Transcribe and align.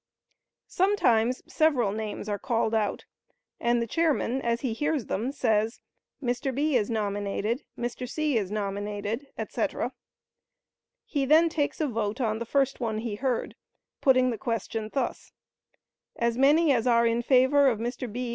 Sometimes 0.65 1.43
several 1.47 1.91
names 1.91 2.27
are 2.27 2.39
called 2.39 2.73
out, 2.73 3.05
and 3.59 3.79
the 3.79 3.85
chairman, 3.85 4.41
as 4.41 4.61
he 4.61 4.73
hears 4.73 5.05
them, 5.05 5.31
says, 5.31 5.79
"Mr. 6.23 6.51
B. 6.55 6.75
is 6.75 6.89
nominated; 6.89 7.63
Mr. 7.77 8.09
C. 8.09 8.35
is 8.35 8.49
nominated," 8.49 9.27
etc; 9.37 9.91
he 11.05 11.23
then 11.23 11.49
takes 11.49 11.79
a 11.79 11.85
vote 11.87 12.19
on 12.19 12.39
the 12.39 12.47
first 12.47 12.79
one 12.79 12.97
he 12.97 13.13
heard, 13.13 13.53
putting 14.01 14.31
the 14.31 14.39
question 14.39 14.89
thus: 14.91 15.33
"As 16.15 16.35
many 16.35 16.71
as 16.73 16.87
are 16.87 17.05
in 17.05 17.21
favor 17.21 17.67
of 17.67 17.77
Mr. 17.77 18.11
B. 18.11 18.27